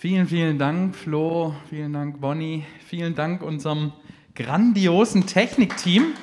[0.00, 1.54] Vielen, vielen Dank, Flo.
[1.68, 2.64] Vielen Dank, Bonnie.
[2.86, 3.92] Vielen Dank unserem
[4.34, 6.14] grandiosen Technikteam.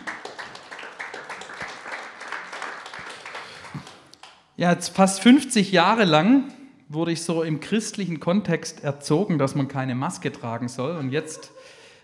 [4.55, 6.45] Ja, jetzt fast 50 Jahre lang
[6.89, 10.97] wurde ich so im christlichen Kontext erzogen, dass man keine Maske tragen soll.
[10.97, 11.51] Und jetzt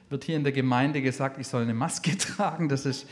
[0.10, 2.70] wird hier in der Gemeinde gesagt, ich soll eine Maske tragen.
[2.70, 3.08] Das ist,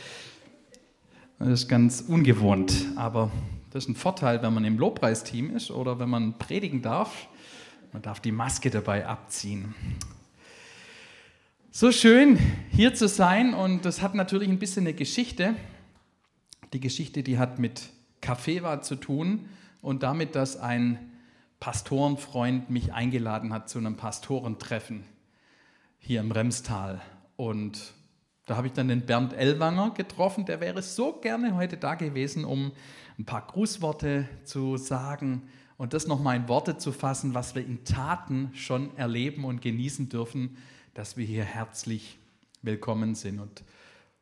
[1.40, 2.76] das ist ganz ungewohnt.
[2.96, 3.32] Aber
[3.72, 7.28] das ist ein Vorteil, wenn man im Lobpreisteam ist oder wenn man predigen darf.
[7.94, 9.76] Man darf die Maske dabei abziehen.
[11.72, 12.40] So schön
[12.70, 15.56] hier zu sein und das hat natürlich ein bisschen eine Geschichte.
[16.72, 17.90] Die Geschichte, die hat mit
[18.22, 19.50] Kaffeewa zu tun
[19.82, 21.12] und damit, dass ein
[21.60, 25.04] Pastorenfreund mich eingeladen hat zu einem Pastorentreffen
[26.00, 27.02] hier im Remstal.
[27.36, 27.92] Und
[28.46, 32.46] da habe ich dann den Bernd Ellwanger getroffen, der wäre so gerne heute da gewesen,
[32.46, 32.72] um
[33.20, 35.44] ein paar Grußworte zu sagen
[35.82, 40.10] und das nochmal in Worte zu fassen, was wir in Taten schon erleben und genießen
[40.10, 40.58] dürfen,
[40.94, 42.20] dass wir hier herzlich
[42.62, 43.40] willkommen sind.
[43.40, 43.64] Und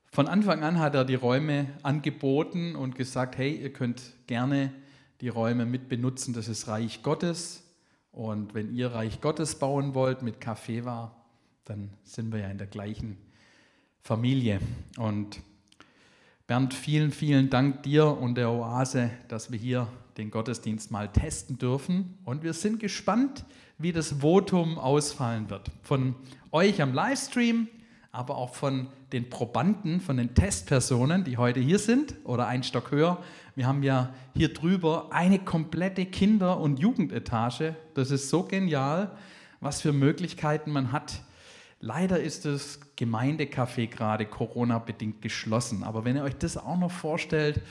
[0.10, 4.72] von Anfang an hat er die Räume angeboten und gesagt, hey, ihr könnt gerne
[5.20, 7.62] die Räume mit benutzen, das ist Reich Gottes.
[8.14, 10.38] Und wenn ihr Reich Gottes bauen wollt mit
[10.86, 11.26] war,
[11.66, 13.18] dann sind wir ja in der gleichen
[14.00, 14.62] Familie.
[14.96, 15.42] Und
[16.48, 21.58] Bernd, vielen, vielen Dank dir und der Oase, dass wir hier den Gottesdienst mal testen
[21.58, 22.18] dürfen.
[22.26, 23.46] Und wir sind gespannt,
[23.78, 25.72] wie das Votum ausfallen wird.
[25.82, 26.16] Von
[26.52, 27.68] euch am Livestream,
[28.12, 32.92] aber auch von den Probanden, von den Testpersonen, die heute hier sind oder ein Stock
[32.92, 33.24] höher.
[33.56, 37.76] Wir haben ja hier drüber eine komplette Kinder- und Jugendetage.
[37.94, 39.12] Das ist so genial,
[39.62, 41.22] was für Möglichkeiten man hat.
[41.80, 45.84] Leider ist das Gemeindecafé gerade Corona-bedingt geschlossen.
[45.84, 47.62] Aber wenn ihr euch das auch noch vorstellt,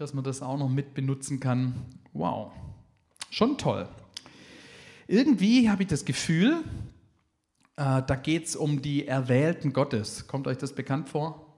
[0.00, 1.74] dass man das auch noch mit benutzen kann,
[2.14, 2.52] wow,
[3.28, 3.86] schon toll.
[5.06, 6.64] Irgendwie habe ich das Gefühl,
[7.76, 10.26] äh, da geht es um die Erwählten Gottes.
[10.26, 11.54] Kommt euch das bekannt vor?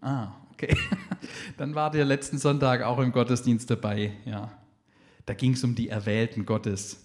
[0.00, 0.76] Ah, okay.
[1.58, 4.14] Dann war der letzten Sonntag auch im Gottesdienst dabei.
[4.24, 4.50] Ja.
[5.26, 7.04] Da ging es um die Erwählten Gottes.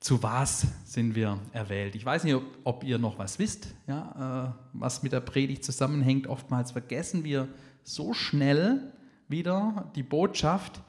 [0.00, 1.94] Zu was sind wir erwählt?
[1.94, 5.62] Ich weiß nicht, ob, ob ihr noch was wisst, ja, äh, was mit der Predigt
[5.62, 6.26] zusammenhängt.
[6.26, 7.48] Oftmals vergessen wir
[7.82, 8.94] so schnell
[9.28, 10.80] wieder die Botschaft.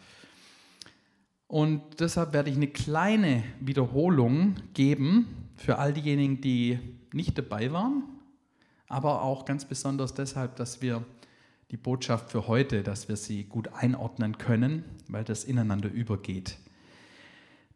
[1.47, 6.79] Und deshalb werde ich eine kleine Wiederholung geben für all diejenigen, die
[7.11, 8.03] nicht dabei waren,
[8.87, 11.03] aber auch ganz besonders deshalb, dass wir
[11.71, 16.57] die Botschaft für heute, dass wir sie gut einordnen können, weil das ineinander übergeht.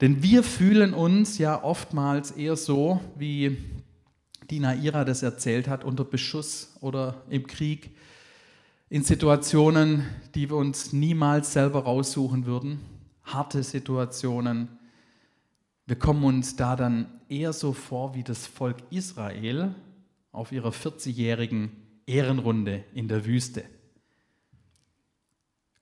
[0.01, 3.57] Denn wir fühlen uns ja oftmals eher so, wie
[4.49, 7.91] die Naira das erzählt hat, unter Beschuss oder im Krieg,
[8.93, 10.05] in Situationen,
[10.35, 12.79] die wir uns niemals selber raussuchen würden,
[13.23, 14.67] harte Situationen,
[15.87, 19.73] wir kommen uns da dann eher so vor wie das Volk Israel
[20.31, 21.71] auf ihrer 40-jährigen
[22.05, 23.63] Ehrenrunde in der Wüste.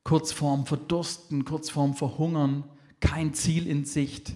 [0.05, 2.63] Kurz vorm Verdursten, kurz vorm Verhungern,
[3.01, 4.35] kein Ziel in Sicht,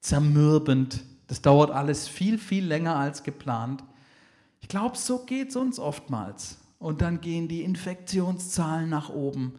[0.00, 1.02] zermürbend.
[1.26, 3.82] Das dauert alles viel, viel länger als geplant.
[4.60, 6.58] Ich glaube, so geht es uns oftmals.
[6.84, 9.54] Und dann gehen die Infektionszahlen nach oben.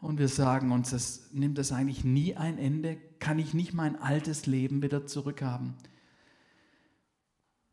[0.00, 2.98] Und wir sagen uns, es nimmt das eigentlich nie ein Ende?
[3.18, 5.74] Kann ich nicht mein altes Leben wieder zurückhaben?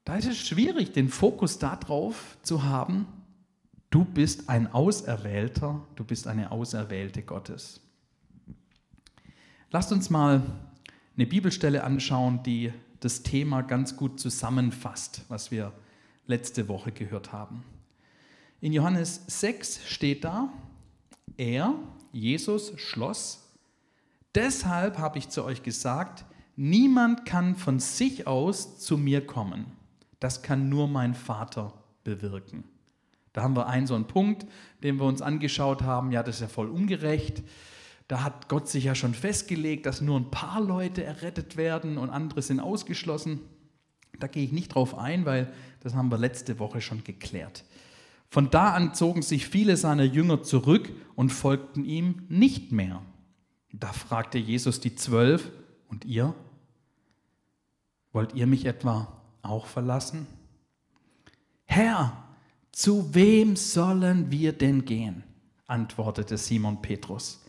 [0.05, 3.05] Da ist es schwierig, den Fokus darauf zu haben,
[3.91, 7.81] du bist ein Auserwählter, du bist eine Auserwählte Gottes.
[9.69, 10.41] Lasst uns mal
[11.15, 15.73] eine Bibelstelle anschauen, die das Thema ganz gut zusammenfasst, was wir
[16.25, 17.63] letzte Woche gehört haben.
[18.61, 20.51] In Johannes 6 steht da,
[21.37, 21.75] er,
[22.11, 23.49] Jesus schloss,
[24.35, 26.25] deshalb habe ich zu euch gesagt,
[26.57, 29.65] niemand kann von sich aus zu mir kommen.
[30.19, 32.65] Das kann nur mein Vater bewirken.
[33.31, 34.45] Da haben wir einen so einen Punkt,
[34.83, 36.11] den wir uns angeschaut haben.
[36.11, 37.43] Ja, das ist ja voll ungerecht.
[38.09, 42.09] Da hat Gott sich ja schon festgelegt, dass nur ein paar Leute errettet werden und
[42.09, 43.39] andere sind ausgeschlossen.
[44.19, 47.63] Da gehe ich nicht drauf ein, weil das haben wir letzte Woche schon geklärt.
[48.29, 53.01] Von da an zogen sich viele seiner Jünger zurück und folgten ihm nicht mehr.
[53.71, 55.51] Da fragte Jesus die Zwölf,
[55.89, 56.33] und ihr?
[58.13, 60.27] Wollt ihr mich etwa auch verlassen?
[61.65, 62.23] Herr,
[62.71, 65.23] zu wem sollen wir denn gehen?
[65.67, 67.43] antwortete Simon Petrus.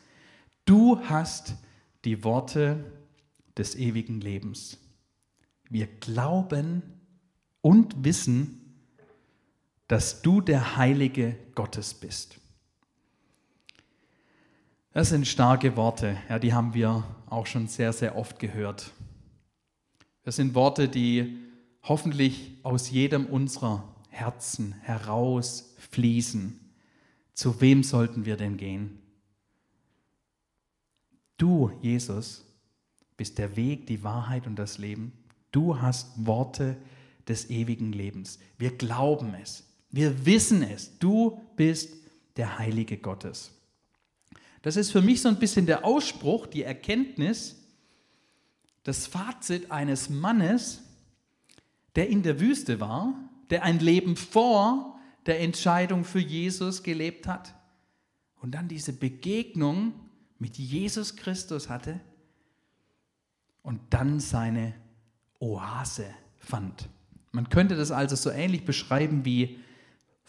[0.65, 1.55] Du hast
[2.05, 2.93] die Worte
[3.57, 4.79] des ewigen Lebens.
[5.69, 6.83] Wir glauben
[7.61, 8.70] und wissen,
[9.91, 12.39] dass du der Heilige Gottes bist.
[14.93, 18.93] Das sind starke Worte, ja, die haben wir auch schon sehr, sehr oft gehört.
[20.23, 21.39] Das sind Worte, die
[21.83, 26.61] hoffentlich aus jedem unserer Herzen herausfließen.
[27.35, 29.01] Zu wem sollten wir denn gehen?
[31.37, 32.45] Du, Jesus,
[33.17, 35.11] bist der Weg, die Wahrheit und das Leben.
[35.51, 36.77] Du hast Worte
[37.27, 38.39] des ewigen Lebens.
[38.57, 39.65] Wir glauben es.
[39.91, 40.99] Wir wissen es.
[40.99, 41.95] Du bist
[42.37, 43.51] der Heilige Gottes.
[44.63, 47.57] Das ist für mich so ein bisschen der Ausspruch, die Erkenntnis,
[48.85, 50.83] das Fazit eines Mannes,
[51.97, 53.15] der in der Wüste war,
[53.51, 57.55] der ein Leben vor der Entscheidung für Jesus gelebt hat
[58.41, 59.93] und dann diese Begegnung
[60.39, 62.01] mit Jesus Christus hatte
[63.63, 64.75] und dann seine
[65.39, 66.07] Oase
[66.39, 66.89] fand.
[67.33, 69.59] Man könnte das also so ähnlich beschreiben wie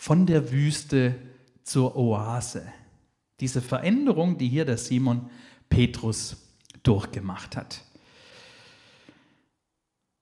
[0.01, 1.13] von der Wüste
[1.61, 2.63] zur Oase.
[3.39, 5.29] Diese Veränderung, die hier der Simon
[5.69, 6.37] Petrus
[6.81, 7.83] durchgemacht hat.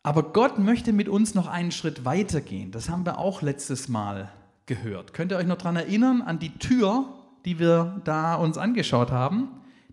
[0.03, 2.73] Aber Gott möchte mit uns noch einen Schritt weiter gehen.
[2.73, 4.29] Das haben wir auch letztes Mal
[4.65, 5.13] gehört.
[5.13, 7.05] Könnt ihr euch noch daran erinnern an die Tür,
[7.45, 9.47] die wir da uns angeschaut haben?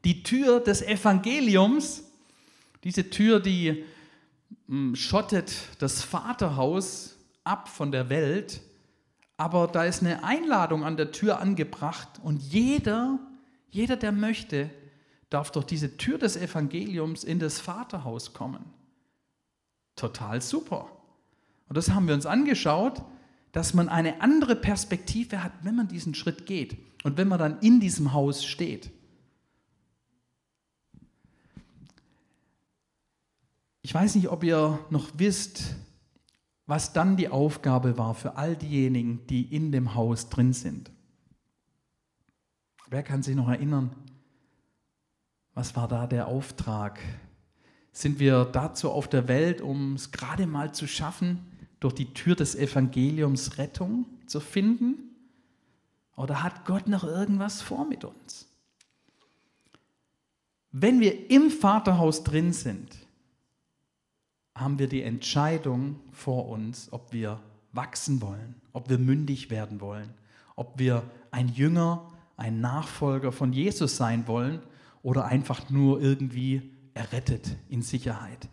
[0.05, 2.03] Die Tür des Evangeliums.
[2.83, 3.85] Diese Tür, die
[4.67, 8.63] hm, schottet das Vaterhaus ab von der Welt.
[9.37, 13.19] Aber da ist eine Einladung an der Tür angebracht und jeder,
[13.71, 14.71] jeder, der möchte,
[15.29, 18.65] darf durch diese Tür des Evangeliums in das Vaterhaus kommen
[19.97, 20.89] total super.
[21.69, 23.03] Und das haben wir uns angeschaut,
[23.51, 27.59] dass man eine andere Perspektive hat, wenn man diesen Schritt geht und wenn man dann
[27.61, 28.91] in diesem Haus steht.
[33.83, 35.77] Ich weiß nicht, ob ihr noch wisst,
[36.67, 40.91] was dann die Aufgabe war für all diejenigen, die in dem Haus drin sind.
[42.89, 43.91] Wer kann sich noch erinnern?
[45.55, 47.01] Was war da der Auftrag
[47.97, 51.39] sind wir dazu auf der Welt, um es gerade mal zu schaffen,
[51.81, 54.97] durch die Tür des Evangeliums Rettung zu finden?
[56.15, 58.49] Oder hat Gott noch irgendwas vor mit uns?
[60.73, 63.06] Wenn wir im Vaterhaus drin sind,
[64.57, 67.41] haben wir die Entscheidung vor uns, ob wir
[67.73, 70.09] wachsen wollen, ob wir mündig werden wollen,
[70.57, 74.61] ob wir ein Jünger, ein Nachfolger von Jesus sein wollen
[75.03, 76.63] oder einfach nur irgendwie
[76.95, 78.49] errettet in Sicherheit.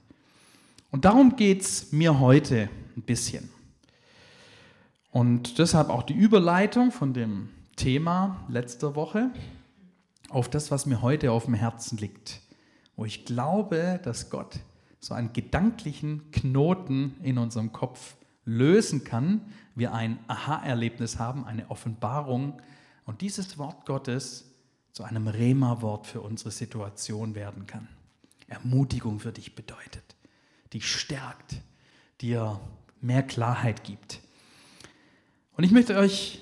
[0.91, 3.49] Und darum geht es mir heute ein bisschen.
[5.11, 9.31] Und deshalb auch die Überleitung von dem Thema letzter Woche
[10.29, 12.41] auf das, was mir heute auf dem Herzen liegt,
[12.95, 14.59] wo ich glaube, dass Gott
[15.03, 18.15] so einen gedanklichen Knoten in unserem Kopf
[18.45, 19.41] lösen kann,
[19.75, 22.61] wir ein Aha-Erlebnis haben, eine Offenbarung
[23.05, 24.49] und dieses Wort Gottes
[24.93, 27.89] zu einem Rema-Wort für unsere Situation werden kann.
[28.47, 30.15] Ermutigung für dich bedeutet,
[30.71, 31.57] dich stärkt,
[32.21, 32.61] dir
[33.01, 34.21] mehr Klarheit gibt.
[35.57, 36.41] Und ich möchte euch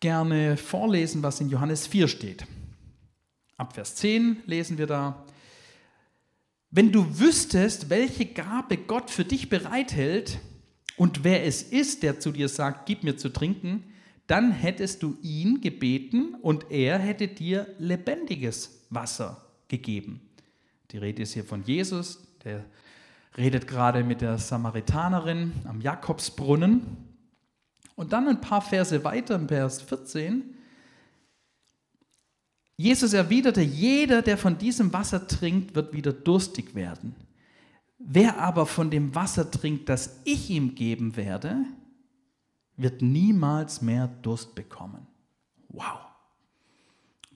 [0.00, 2.46] gerne vorlesen, was in Johannes 4 steht.
[3.56, 5.24] Ab Vers 10 lesen wir da,
[6.72, 10.38] wenn du wüsstest, welche Gabe Gott für dich bereithält
[10.96, 13.84] und wer es ist, der zu dir sagt, gib mir zu trinken,
[14.26, 20.22] dann hättest du ihn gebeten und er hätte dir lebendiges Wasser gegeben.
[20.92, 22.64] Die Rede ist hier von Jesus, der
[23.36, 26.82] redet gerade mit der Samaritanerin am Jakobsbrunnen.
[27.96, 30.54] Und dann ein paar Verse weiter, im Vers 14.
[32.76, 37.14] Jesus erwiderte, jeder, der von diesem Wasser trinkt, wird wieder durstig werden.
[37.98, 41.64] Wer aber von dem Wasser trinkt, das ich ihm geben werde,
[42.76, 45.06] wird niemals mehr Durst bekommen.
[45.68, 45.98] Wow,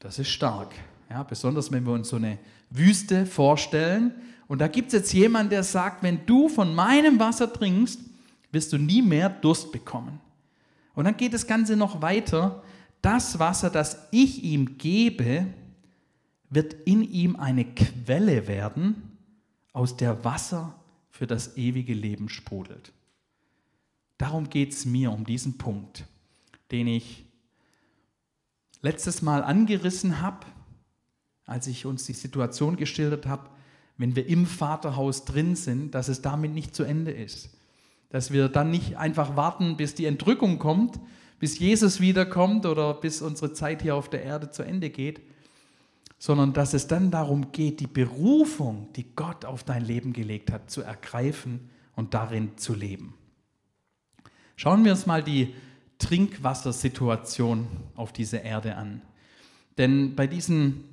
[0.01, 0.75] das ist stark.
[1.09, 2.39] Ja, besonders wenn wir uns so eine
[2.71, 4.13] Wüste vorstellen.
[4.49, 8.01] Und da gibt es jetzt jemanden, der sagt, wenn du von meinem Wasser trinkst,
[8.51, 10.21] wirst du nie mehr Durst bekommen.
[10.95, 12.63] Und dann geht das Ganze noch weiter.
[13.07, 15.47] Das Wasser, das ich ihm gebe,
[16.51, 19.17] wird in ihm eine Quelle werden,
[19.73, 20.75] aus der Wasser
[21.11, 22.93] für das ewige Leben sprudelt.
[24.19, 26.05] Darum geht es mir um diesen Punkt,
[26.73, 27.25] den ich
[28.83, 30.45] letztes Mal angerissen habe
[31.45, 33.49] als ich uns die Situation geschildert habe,
[33.97, 37.57] wenn wir im Vaterhaus drin sind, dass es damit nicht zu Ende ist.
[38.11, 40.99] Dass wir dann nicht einfach warten, bis die Entrückung kommt,
[41.39, 45.21] bis Jesus wiederkommt oder bis unsere Zeit hier auf der Erde zu Ende geht,
[46.19, 50.71] sondern dass es dann darum geht, die Berufung, die Gott auf dein Leben gelegt hat,
[50.71, 53.15] zu ergreifen und darin zu leben.
[54.57, 55.55] Schauen wir uns mal die
[55.99, 59.03] Trinkwassersituation auf dieser Erde an.
[59.77, 60.85] Denn bei diesen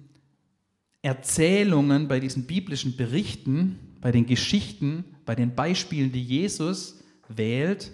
[1.01, 7.91] Erzählungen, bei diesen biblischen Berichten, bei den Geschichten bei den Beispielen, die Jesus wählt,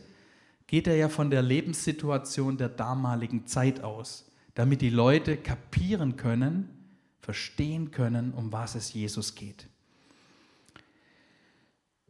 [0.69, 6.69] geht er ja von der Lebenssituation der damaligen Zeit aus, damit die Leute kapieren können,
[7.21, 9.67] verstehen können, um was es Jesus geht.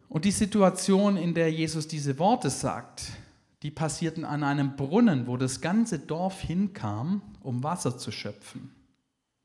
[0.10, 3.14] Und die Situation, in der Jesus diese Worte sagt,
[3.64, 8.72] die passierten an einem Brunnen, wo das ganze Dorf hinkam, um Wasser zu schöpfen.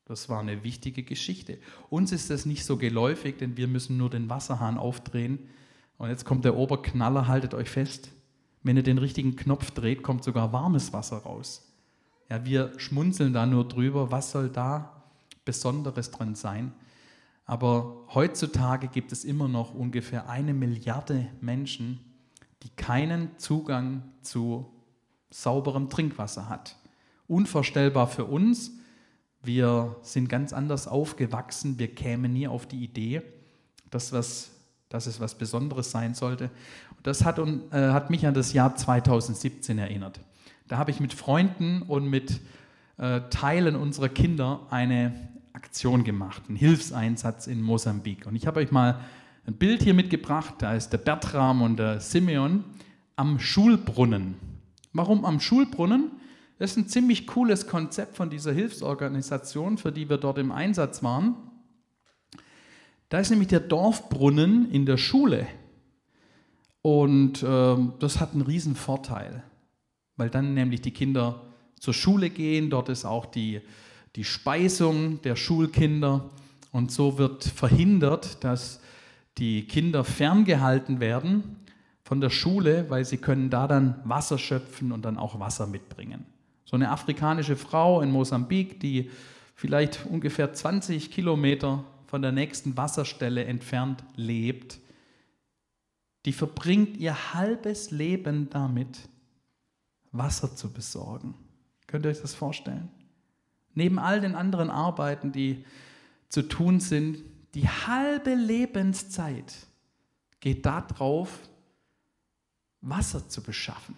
[0.07, 1.59] Das war eine wichtige Geschichte.
[1.89, 5.39] Uns ist das nicht so geläufig, denn wir müssen nur den Wasserhahn aufdrehen.
[5.99, 8.11] Und jetzt kommt der Oberknaller, haltet euch fest.
[8.65, 11.71] Wenn ihr den richtigen Knopf dreht, kommt sogar warmes Wasser raus.
[12.31, 15.05] Ja, wir schmunzeln da nur drüber, was soll da
[15.45, 16.73] Besonderes dran sein.
[17.45, 22.01] Aber heutzutage gibt es immer noch ungefähr eine Milliarde Menschen,
[22.63, 24.67] die keinen Zugang zu
[25.31, 26.77] sauberem Trinkwasser hat.
[27.29, 28.73] Unvorstellbar für uns.
[29.43, 31.79] Wir sind ganz anders aufgewachsen.
[31.79, 33.21] Wir kämen nie auf die Idee,
[33.91, 34.53] dass, was,
[34.89, 36.51] dass es was Besonderes sein sollte.
[37.05, 40.21] Das hat, äh, hat mich an das Jahr 2017 erinnert.
[40.67, 42.41] Da habe ich mit Freunden und mit
[42.97, 45.13] äh, Teilen unserer Kinder eine
[45.53, 48.27] Aktion gemacht, einen Hilfseinsatz in Mosambik.
[48.27, 49.01] Und ich habe euch mal
[49.47, 52.65] ein Bild hier mitgebracht, da ist der Bertram und der Simeon
[53.17, 54.37] am Schulbrunnen.
[54.95, 56.11] Warum am Schulbrunnen?
[56.59, 61.03] Das ist ein ziemlich cooles Konzept von dieser Hilfsorganisation, für die wir dort im Einsatz
[61.03, 61.35] waren.
[63.11, 65.47] Da ist nämlich der Dorfbrunnen in der Schule.
[66.85, 69.43] Und äh, das hat einen riesen Vorteil,
[70.19, 71.41] weil dann nämlich die Kinder
[71.81, 72.69] zur Schule gehen.
[72.69, 73.63] Dort ist auch die,
[74.17, 76.29] die Speisung der Schulkinder.
[76.73, 78.83] Und so wird verhindert, dass
[79.39, 81.57] die Kinder ferngehalten werden
[82.03, 86.27] von der Schule, weil sie können da dann Wasser schöpfen und dann auch Wasser mitbringen.
[86.67, 89.11] So eine afrikanische Frau in Mosambik, die
[89.55, 94.81] vielleicht ungefähr 20 Kilometer von der nächsten Wasserstelle entfernt lebt,
[96.25, 99.09] die verbringt ihr halbes Leben damit,
[100.13, 101.35] Wasser zu besorgen.
[101.87, 102.89] Könnt ihr euch das vorstellen?
[103.75, 105.65] Neben all den anderen Arbeiten, die
[106.29, 107.19] zu tun sind,
[107.55, 109.55] die halbe Lebenszeit
[110.41, 111.41] geht darauf,
[112.81, 113.97] Wasser zu beschaffen.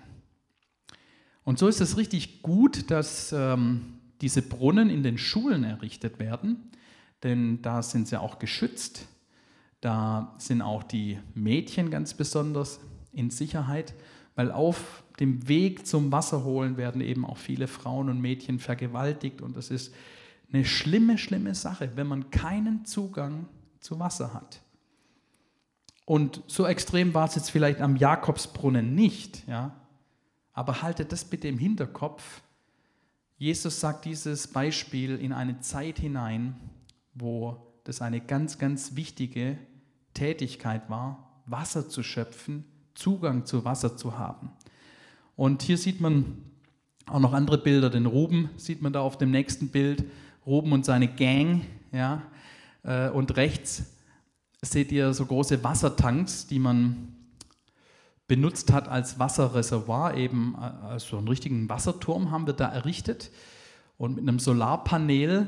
[1.44, 6.70] Und so ist es richtig gut, dass ähm, diese Brunnen in den Schulen errichtet werden,
[7.22, 9.06] denn da sind sie auch geschützt.
[9.80, 12.80] Da sind auch die Mädchen ganz besonders
[13.12, 13.94] in Sicherheit,
[14.34, 19.56] weil auf dem Weg zum Wasserholen werden eben auch viele Frauen und Mädchen vergewaltigt und
[19.56, 19.94] das ist
[20.52, 23.48] eine schlimme, schlimme Sache, wenn man keinen Zugang
[23.80, 24.60] zu Wasser hat.
[26.04, 29.74] Und so extrem war es jetzt vielleicht am Jakobsbrunnen nicht, ja.
[30.52, 32.40] Aber haltet das bitte im Hinterkopf.
[33.36, 36.56] Jesus sagt dieses Beispiel in eine Zeit hinein,
[37.12, 39.58] wo das eine ganz, ganz wichtige
[40.12, 42.64] Tätigkeit war, Wasser zu schöpfen,
[42.94, 44.50] Zugang zu Wasser zu haben.
[45.36, 46.38] Und hier sieht man
[47.06, 47.88] auch noch andere Bilder.
[47.88, 50.04] Den Ruben sieht man da auf dem nächsten Bild.
[50.44, 51.62] Ruben und seine Gang.
[51.92, 52.22] Ja.
[52.82, 53.84] Äh, und rechts
[54.62, 57.14] seht ihr so große Wassertanks, die man
[58.26, 63.30] benutzt hat als Wasserreservoir, eben also einen richtigen Wasserturm haben wir da errichtet.
[63.98, 65.46] Und mit einem Solarpanel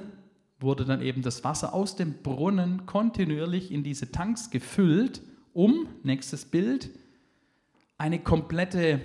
[0.61, 5.23] wurde dann eben das Wasser aus dem Brunnen kontinuierlich in diese Tanks gefüllt,
[5.53, 6.91] um, nächstes Bild,
[7.97, 9.01] eine komplette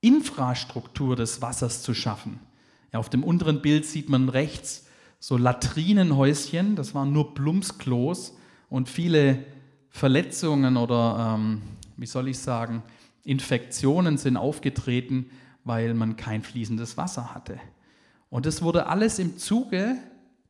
[0.00, 2.40] Infrastruktur des Wassers zu schaffen.
[2.92, 4.86] Ja, auf dem unteren Bild sieht man rechts
[5.18, 8.36] so Latrinenhäuschen, das waren nur Plumpsklos
[8.68, 9.44] und viele
[9.88, 11.62] Verletzungen oder, ähm,
[11.96, 12.82] wie soll ich sagen,
[13.24, 15.30] Infektionen sind aufgetreten,
[15.64, 17.58] weil man kein fließendes Wasser hatte.
[18.30, 19.96] Und es wurde alles im Zuge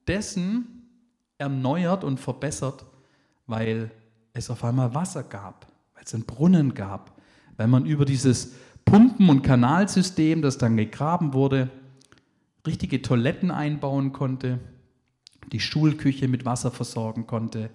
[0.08, 0.88] dessen
[1.38, 2.84] erneuert und verbessert,
[3.46, 3.90] weil
[4.32, 7.12] es auf einmal Wasser gab, weil es einen Brunnen gab,
[7.56, 8.52] weil man über dieses
[8.84, 11.70] Pumpen- und Kanalsystem, das dann gegraben wurde,
[12.66, 14.58] richtige Toiletten einbauen konnte,
[15.52, 17.70] die Schulküche mit Wasser versorgen konnte,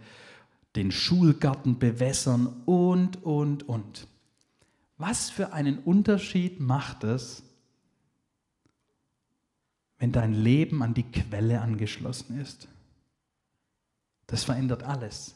[0.76, 4.08] den Schulgarten bewässern und, und, und.
[4.98, 7.44] Was für einen Unterschied macht es,
[10.02, 12.68] wenn dein Leben an die Quelle angeschlossen ist?
[14.26, 15.36] Das verändert alles.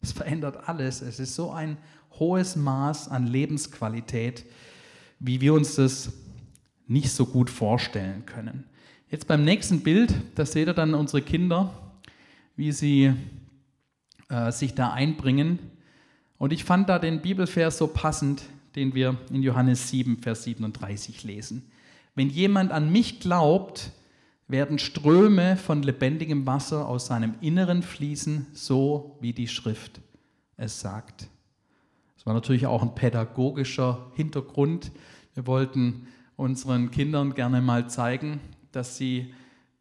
[0.00, 1.02] Es verändert alles.
[1.02, 1.76] Es ist so ein
[2.12, 4.44] hohes Maß an Lebensqualität,
[5.18, 6.12] wie wir uns das
[6.86, 8.62] nicht so gut vorstellen können.
[9.10, 11.74] Jetzt beim nächsten Bild, da seht ihr dann unsere Kinder,
[12.54, 13.12] wie sie
[14.28, 15.58] äh, sich da einbringen.
[16.38, 18.44] Und ich fand da den Bibelvers so passend,
[18.76, 21.72] den wir in Johannes 7, Vers 37 lesen.
[22.16, 23.92] Wenn jemand an mich glaubt,
[24.48, 30.00] werden Ströme von lebendigem Wasser aus seinem Inneren fließen, so wie die Schrift
[30.56, 31.28] es sagt.
[32.24, 34.90] war natürlich auch ein pädagogischer Hintergrund.
[35.34, 38.40] Wir wollten unseren Kindern gerne mal zeigen,
[38.72, 39.34] dass sie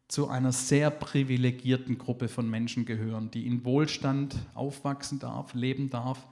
[0.10, 6.28] zu einer sehr privilegierten Gruppe von Menschen gehören, die in Wohlstand aufwachsen darf, leben darf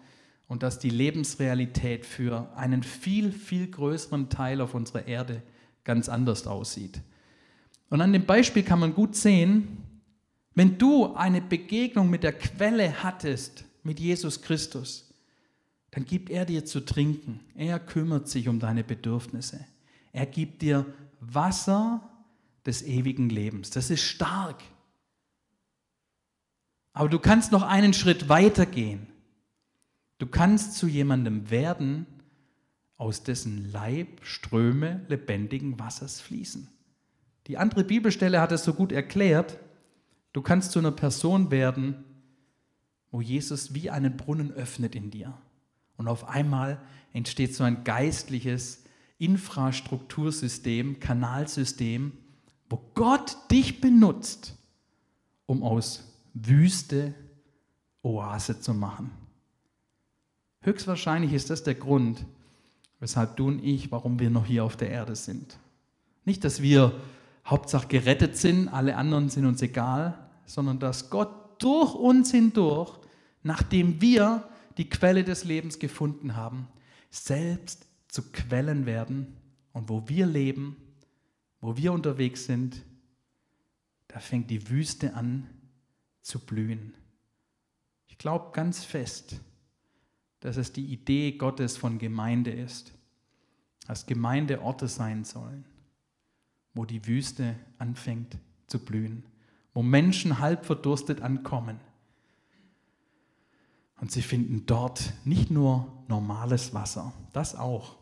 [0.48, 5.42] und dass die Lebensrealität für einen viel, viel größeren Teil auf unserer Erde
[5.84, 7.02] ganz anders aussieht.
[7.90, 9.78] Und an dem Beispiel kann man gut sehen,
[10.56, 15.14] wenn du eine Begegnung mit der Quelle hattest, mit Jesus Christus,
[15.92, 17.40] dann gibt er dir zu trinken.
[17.56, 19.66] Er kümmert sich um deine Bedürfnisse.
[20.12, 20.86] Er gibt dir
[21.20, 22.02] Wasser
[22.66, 23.70] des ewigen Lebens.
[23.70, 24.64] Das ist stark.
[26.94, 29.08] Aber du kannst noch einen Schritt weiter gehen.
[30.20, 32.06] Du kannst zu jemandem werden,
[32.98, 36.68] aus dessen Leib Ströme lebendigen Wassers fließen.
[37.48, 39.58] Die andere Bibelstelle hat es so gut erklärt.
[40.32, 42.04] Du kannst zu einer Person werden,
[43.12, 45.38] wo Jesus wie einen Brunnen öffnet in dir.
[45.98, 46.82] Und auf einmal
[47.12, 48.84] entsteht so ein geistliches
[49.20, 52.14] Infrastruktursystem, Kanalsystem,
[52.70, 54.56] wo Gott dich benutzt,
[55.46, 57.14] um aus Wüste
[58.02, 59.12] Oase zu machen.
[60.62, 62.26] Höchstwahrscheinlich ist das der Grund,
[63.04, 65.58] weshalb du und ich, warum wir noch hier auf der Erde sind.
[66.24, 66.94] Nicht, dass wir
[67.46, 72.98] Hauptsache gerettet sind, alle anderen sind uns egal, sondern dass Gott durch uns hindurch,
[73.42, 76.70] nachdem wir die Quelle des Lebens gefunden haben,
[77.10, 79.36] selbst zu Quellen werden
[79.74, 80.78] und wo wir leben,
[81.60, 82.84] wo wir unterwegs sind,
[84.08, 85.50] da fängt die Wüste an
[86.22, 86.94] zu blühen.
[88.08, 89.42] Ich glaube ganz fest,
[90.44, 92.92] dass es die Idee Gottes von Gemeinde ist,
[93.88, 95.64] dass Gemeinde Orte sein sollen,
[96.74, 99.24] wo die Wüste anfängt zu blühen,
[99.74, 101.80] wo Menschen halb verdurstet ankommen.
[104.02, 107.96] Und sie finden dort nicht nur normales Wasser, das auch,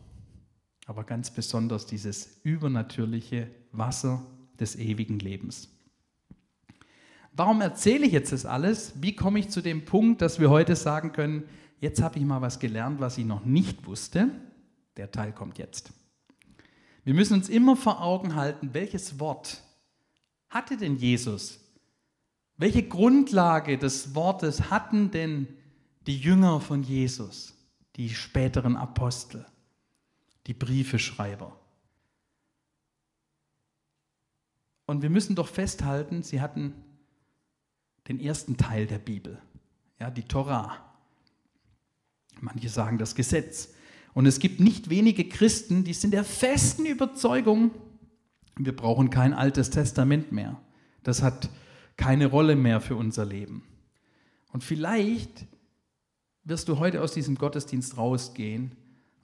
[0.86, 4.20] aber ganz besonders dieses übernatürliche Wasser
[4.58, 5.68] des ewigen Lebens.
[7.34, 8.94] Warum erzähle ich jetzt das alles?
[9.00, 11.44] Wie komme ich zu dem Punkt, dass wir heute sagen können,
[11.82, 14.30] jetzt habe ich mal was gelernt, was ich noch nicht wusste?
[14.96, 15.92] Der Teil kommt jetzt.
[17.04, 19.62] Wir müssen uns immer vor Augen halten, welches Wort
[20.48, 21.60] hatte denn Jesus?
[22.56, 25.48] Welche Grundlage des Wortes hatten denn
[26.06, 27.54] die Jünger von Jesus,
[27.96, 29.44] die späteren Apostel?
[30.46, 31.58] die Briefeschreiber.
[34.86, 36.74] Und wir müssen doch festhalten, sie hatten
[38.08, 39.40] den ersten Teil der Bibel,
[40.00, 40.91] ja, die Torah.
[42.40, 43.74] Manche sagen das Gesetz.
[44.14, 47.70] Und es gibt nicht wenige Christen, die sind der festen Überzeugung,
[48.56, 50.60] wir brauchen kein altes Testament mehr.
[51.02, 51.48] Das hat
[51.96, 53.62] keine Rolle mehr für unser Leben.
[54.52, 55.46] Und vielleicht
[56.44, 58.72] wirst du heute aus diesem Gottesdienst rausgehen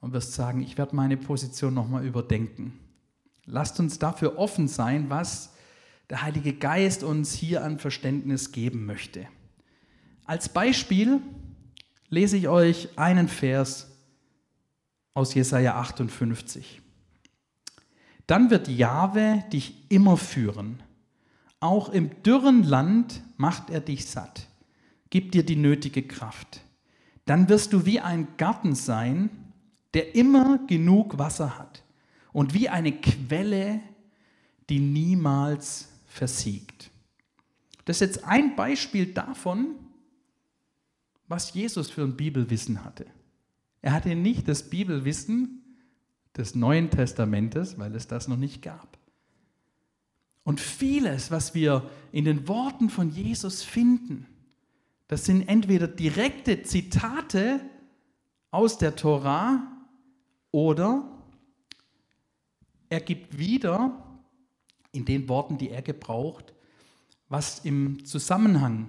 [0.00, 2.78] und wirst sagen, ich werde meine Position nochmal überdenken.
[3.44, 5.54] Lasst uns dafür offen sein, was
[6.10, 9.26] der Heilige Geist uns hier an Verständnis geben möchte.
[10.24, 11.20] Als Beispiel
[12.10, 13.90] lese ich euch einen Vers
[15.14, 16.80] aus Jesaja 58.
[18.26, 20.82] Dann wird Jahwe dich immer führen.
[21.60, 24.46] Auch im dürren Land macht er dich satt,
[25.10, 26.60] gibt dir die nötige Kraft.
[27.24, 29.30] Dann wirst du wie ein Garten sein,
[29.94, 31.82] der immer genug Wasser hat
[32.32, 33.80] und wie eine Quelle,
[34.70, 36.90] die niemals versiegt.
[37.84, 39.74] Das ist jetzt ein Beispiel davon,
[41.28, 43.06] was Jesus für ein Bibelwissen hatte.
[43.82, 45.62] Er hatte nicht das Bibelwissen
[46.36, 48.98] des Neuen Testamentes, weil es das noch nicht gab.
[50.44, 54.26] Und vieles, was wir in den Worten von Jesus finden,
[55.06, 57.60] das sind entweder direkte Zitate
[58.50, 59.70] aus der Tora
[60.50, 61.10] oder
[62.88, 64.02] er gibt wieder
[64.92, 66.54] in den Worten, die er gebraucht,
[67.28, 68.88] was im Zusammenhang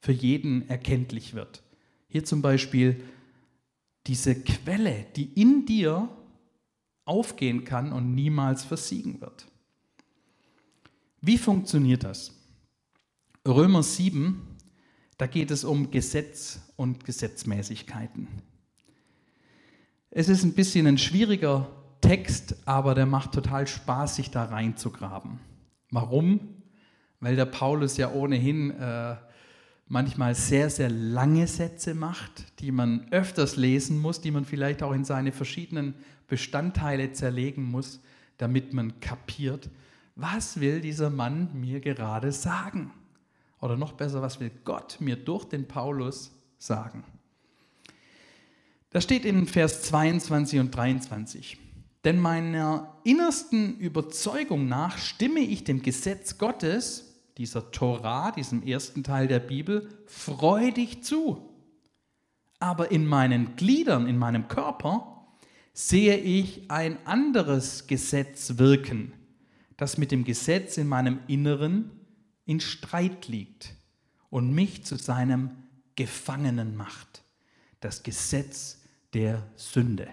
[0.00, 1.61] für jeden erkenntlich wird.
[2.12, 3.02] Hier zum Beispiel
[4.06, 6.10] diese Quelle, die in dir
[7.06, 9.46] aufgehen kann und niemals versiegen wird.
[11.22, 12.32] Wie funktioniert das?
[13.48, 14.42] Römer 7,
[15.16, 18.28] da geht es um Gesetz und Gesetzmäßigkeiten.
[20.10, 21.66] Es ist ein bisschen ein schwieriger
[22.02, 25.40] Text, aber der macht total Spaß, sich da reinzugraben.
[25.90, 26.62] Warum?
[27.20, 29.16] Weil der Paulus ja ohnehin äh,
[29.92, 34.92] manchmal sehr, sehr lange Sätze macht, die man öfters lesen muss, die man vielleicht auch
[34.92, 35.94] in seine verschiedenen
[36.28, 38.00] Bestandteile zerlegen muss,
[38.38, 39.68] damit man kapiert,
[40.16, 42.90] was will dieser Mann mir gerade sagen?
[43.60, 47.04] Oder noch besser, was will Gott mir durch den Paulus sagen?
[48.88, 51.58] Da steht in Vers 22 und 23.
[52.04, 57.11] Denn meiner innersten Überzeugung nach stimme ich dem Gesetz Gottes,
[57.42, 61.50] dieser Torah, diesem ersten Teil der Bibel, freudig zu.
[62.60, 65.26] Aber in meinen Gliedern, in meinem Körper,
[65.72, 69.12] sehe ich ein anderes Gesetz wirken,
[69.76, 71.90] das mit dem Gesetz in meinem Inneren
[72.44, 73.74] in Streit liegt
[74.30, 75.50] und mich zu seinem
[75.96, 77.24] Gefangenen macht.
[77.80, 78.82] Das Gesetz
[79.14, 80.06] der Sünde.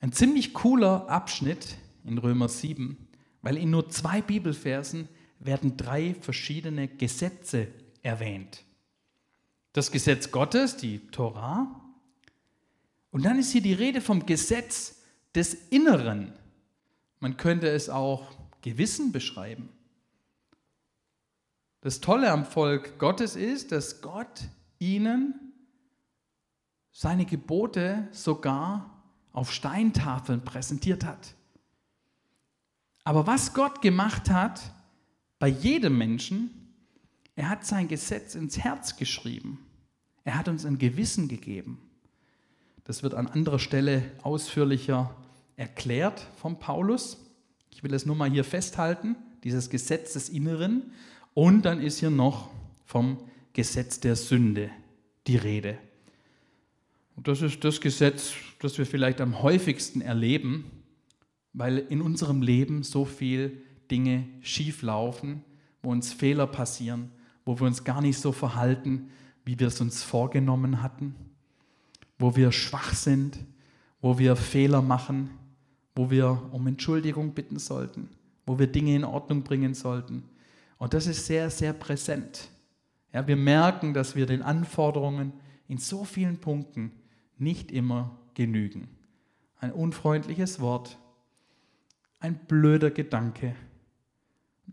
[0.00, 2.96] Ein ziemlich cooler Abschnitt in Römer 7,
[3.42, 7.68] weil in nur zwei Bibelversen werden drei verschiedene Gesetze
[8.02, 8.64] erwähnt.
[9.72, 11.82] Das Gesetz Gottes, die Torah,
[13.10, 15.02] und dann ist hier die Rede vom Gesetz
[15.34, 16.32] des Inneren.
[17.20, 19.70] Man könnte es auch Gewissen beschreiben.
[21.80, 24.42] Das Tolle am Volk Gottes ist, dass Gott
[24.78, 25.52] ihnen
[26.92, 31.34] seine Gebote sogar auf Steintafeln präsentiert hat.
[33.04, 34.60] Aber was Gott gemacht hat
[35.38, 36.50] bei jedem Menschen,
[37.34, 39.58] er hat sein Gesetz ins Herz geschrieben.
[40.24, 41.78] Er hat uns ein Gewissen gegeben.
[42.84, 45.14] Das wird an anderer Stelle ausführlicher
[45.56, 47.18] erklärt vom Paulus.
[47.70, 50.92] Ich will es nur mal hier festhalten, dieses Gesetz des Inneren.
[51.34, 52.50] Und dann ist hier noch
[52.84, 53.18] vom
[53.52, 54.70] Gesetz der Sünde
[55.26, 55.78] die Rede.
[57.16, 60.70] Und das ist das Gesetz, das wir vielleicht am häufigsten erleben,
[61.52, 63.52] weil in unserem Leben so viele
[63.90, 65.42] Dinge schief laufen,
[65.82, 67.10] wo uns Fehler passieren,
[67.44, 69.10] wo wir uns gar nicht so verhalten,
[69.44, 71.14] wie wir es uns vorgenommen hatten,
[72.18, 73.38] wo wir schwach sind,
[74.00, 75.30] wo wir Fehler machen,
[75.94, 78.08] wo wir um Entschuldigung bitten sollten,
[78.46, 80.24] wo wir Dinge in Ordnung bringen sollten.
[80.78, 82.48] Und das ist sehr, sehr präsent.
[83.12, 85.32] Ja, wir merken, dass wir den Anforderungen
[85.68, 86.92] in so vielen Punkten
[87.38, 88.88] nicht immer genügen.
[89.58, 90.98] Ein unfreundliches Wort,
[92.20, 93.54] ein blöder Gedanke,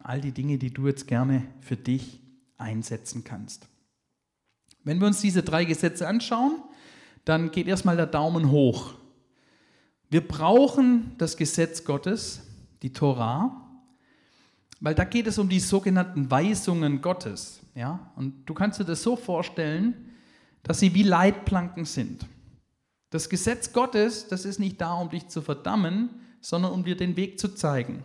[0.04, 2.22] all die Dinge, die du jetzt gerne für dich
[2.58, 3.68] einsetzen kannst.
[4.84, 6.62] Wenn wir uns diese drei Gesetze anschauen,
[7.26, 8.94] dann geht erstmal der Daumen hoch.
[10.10, 12.42] Wir brauchen das Gesetz Gottes,
[12.82, 13.60] die Torah,
[14.82, 17.62] weil da geht es um die sogenannten Weisungen Gottes.
[17.74, 18.12] Ja?
[18.16, 20.12] Und du kannst dir das so vorstellen,
[20.64, 22.26] dass sie wie Leitplanken sind.
[23.10, 26.10] Das Gesetz Gottes, das ist nicht da, um dich zu verdammen,
[26.42, 28.04] sondern um dir den Weg zu zeigen.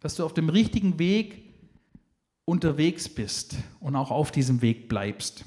[0.00, 1.42] Dass du auf dem richtigen Weg
[2.44, 5.44] unterwegs bist und auch auf diesem Weg bleibst.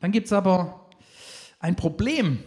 [0.00, 0.90] Dann gibt es aber
[1.58, 2.38] ein Problem.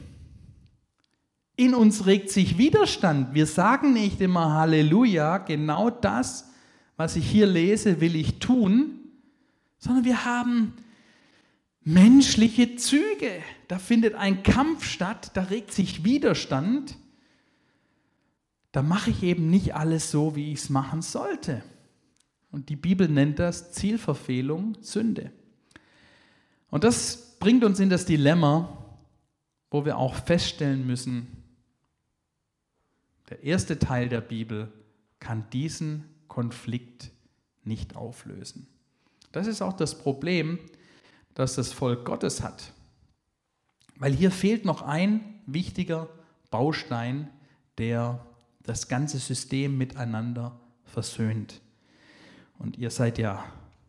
[1.56, 3.34] In uns regt sich Widerstand.
[3.34, 6.49] Wir sagen nicht immer Halleluja, genau das,
[6.95, 8.99] was ich hier lese, will ich tun,
[9.78, 10.73] sondern wir haben
[11.84, 13.41] menschliche Züge.
[13.67, 16.97] Da findet ein Kampf statt, da regt sich Widerstand.
[18.71, 21.63] Da mache ich eben nicht alles so, wie ich es machen sollte.
[22.51, 25.32] Und die Bibel nennt das Zielverfehlung, Sünde.
[26.69, 28.86] Und das bringt uns in das Dilemma,
[29.71, 31.27] wo wir auch feststellen müssen,
[33.29, 34.71] der erste Teil der Bibel
[35.19, 37.12] kann diesen Konflikt
[37.63, 38.67] nicht auflösen.
[39.32, 40.58] Das ist auch das Problem,
[41.36, 42.73] das das Volk Gottes hat.
[43.97, 46.10] Weil hier fehlt noch ein wichtiger
[46.49, 47.29] Baustein,
[47.77, 48.25] der
[48.63, 51.62] das ganze System miteinander versöhnt.
[52.58, 53.45] Und ihr seid ja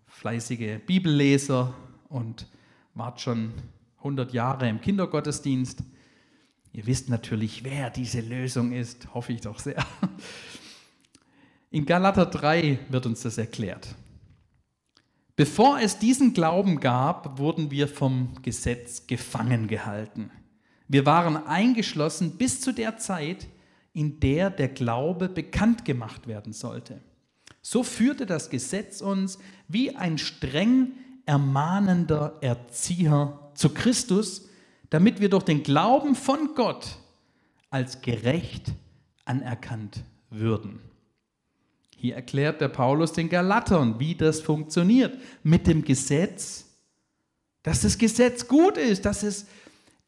[0.07, 1.75] fleißige Bibelleser
[2.09, 2.47] und
[2.95, 3.53] wart schon
[3.99, 5.83] 100 Jahre im Kindergottesdienst.
[6.73, 9.85] Ihr wisst natürlich, wer diese Lösung ist, hoffe ich doch sehr.
[11.71, 13.95] In Galater 3 wird uns das erklärt.
[15.37, 20.31] Bevor es diesen Glauben gab, wurden wir vom Gesetz gefangen gehalten.
[20.87, 23.47] Wir waren eingeschlossen bis zu der Zeit,
[23.93, 27.01] in der der Glaube bekannt gemacht werden sollte.
[27.63, 30.93] So führte das Gesetz uns wie ein streng
[31.27, 34.49] ermahnender Erzieher zu Christus,
[34.89, 36.99] damit wir durch den Glauben von Gott
[37.69, 38.73] als gerecht
[39.25, 40.81] anerkannt würden.
[41.97, 46.65] Hier erklärt der Paulus den Galatern, wie das funktioniert mit dem Gesetz,
[47.63, 49.47] dass das Gesetz gut ist, dass es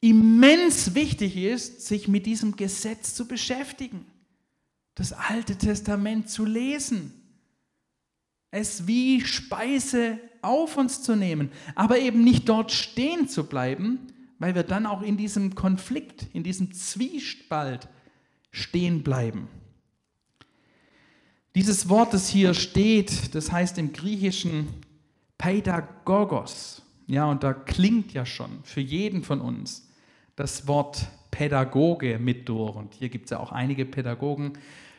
[0.02, 4.04] immens wichtig ist, sich mit diesem Gesetz zu beschäftigen,
[4.96, 7.14] das Alte Testament zu lesen,
[8.50, 14.00] es wie Speise auf uns zu nehmen, aber eben nicht dort stehen zu bleiben,
[14.40, 17.88] weil wir dann auch in diesem Konflikt, in diesem Zwiespalt
[18.50, 19.46] stehen bleiben.
[21.54, 24.66] Dieses Wort, das hier steht, das heißt im Griechischen
[25.38, 26.82] Pädagogos.
[27.06, 29.88] Ja, und da klingt ja schon für jeden von uns
[30.36, 32.76] das Wort Pädagoge mit durch.
[32.76, 34.52] Und hier gibt es ja auch einige Pädagogen,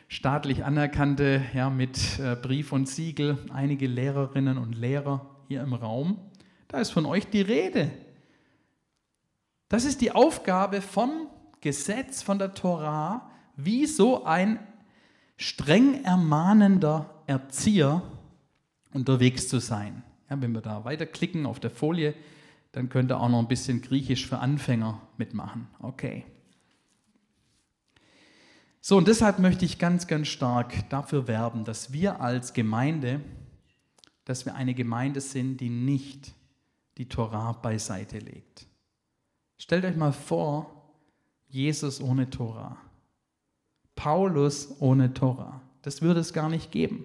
[0.08, 6.18] staatlich anerkannte, ja, mit äh, Brief und Siegel, einige Lehrerinnen und Lehrer hier im Raum.
[6.68, 7.90] Da ist von euch die Rede.
[9.68, 11.28] Das ist die Aufgabe vom
[11.60, 14.58] Gesetz, von der Torah, wie so ein
[15.36, 18.02] streng ermahnender Erzieher
[18.92, 20.02] unterwegs zu sein.
[20.30, 22.14] Ja, wenn wir da weiterklicken auf der Folie,
[22.74, 25.68] dann könnt ihr auch noch ein bisschen Griechisch für Anfänger mitmachen.
[25.78, 26.24] Okay.
[28.80, 33.20] So, und deshalb möchte ich ganz, ganz stark dafür werben, dass wir als Gemeinde,
[34.24, 36.34] dass wir eine Gemeinde sind, die nicht
[36.98, 38.66] die Torah beiseite legt.
[39.56, 40.92] Stellt euch mal vor,
[41.46, 42.76] Jesus ohne Torah.
[43.94, 45.62] Paulus ohne Torah.
[45.82, 47.04] Das würde es gar nicht geben.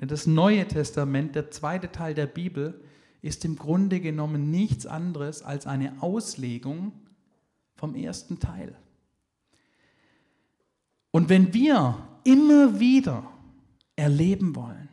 [0.00, 2.82] Denn das Neue Testament, der zweite Teil der Bibel,
[3.24, 6.92] ist im Grunde genommen nichts anderes als eine Auslegung
[7.74, 8.76] vom ersten Teil.
[11.10, 13.30] Und wenn wir immer wieder
[13.96, 14.90] erleben wollen,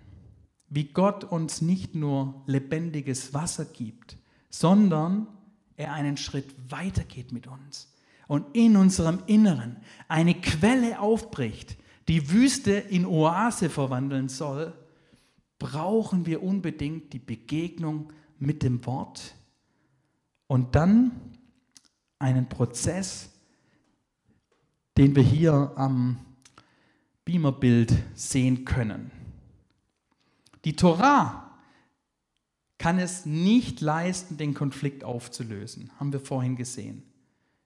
[0.69, 4.15] wie Gott uns nicht nur lebendiges Wasser gibt,
[4.49, 5.27] sondern
[5.75, 7.93] er einen Schritt weiter geht mit uns
[8.29, 9.75] und in unserem Inneren
[10.07, 11.75] eine Quelle aufbricht,
[12.07, 14.73] die Wüste in Oase verwandeln soll,
[15.59, 19.35] brauchen wir unbedingt die Begegnung mit dem Wort
[20.47, 21.11] und dann
[22.19, 23.29] einen Prozess,
[24.97, 26.17] den wir hier am
[27.23, 29.11] Beamerbild sehen können.
[30.65, 31.51] Die Torah
[32.77, 37.03] kann es nicht leisten, den Konflikt aufzulösen, haben wir vorhin gesehen.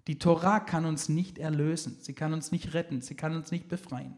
[0.08, 3.70] Die Torah kann uns nicht erlösen, sie kann uns nicht retten, sie kann uns nicht
[3.70, 4.18] befreien.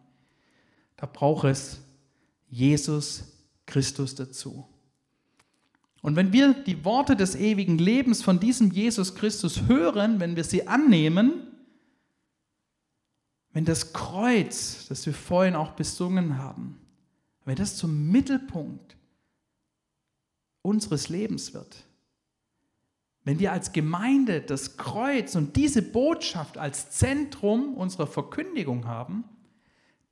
[0.98, 1.80] Da braucht es
[2.50, 3.32] Jesus
[3.68, 4.68] Christus dazu.
[6.02, 10.44] Und wenn wir die Worte des ewigen Lebens von diesem Jesus Christus hören, wenn wir
[10.44, 11.48] sie annehmen,
[13.52, 16.80] wenn das Kreuz, das wir vorhin auch besungen haben,
[17.46, 18.96] wenn das zum Mittelpunkt
[20.62, 21.88] unseres Lebens wird,
[23.24, 29.26] wenn wir als Gemeinde das Kreuz und diese Botschaft als Zentrum unserer Verkündigung haben,